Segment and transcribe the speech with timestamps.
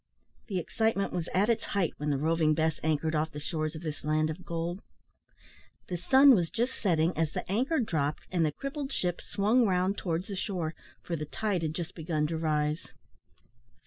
[0.47, 3.83] The excitement was at its height when the Roving Bess anchored off the shores of
[3.83, 4.81] this land of gold.
[5.89, 9.99] The sun was just setting as the anchor dropped, and the crippled ship swung round
[9.99, 12.87] towards the shore, for the tide had just begun to rise.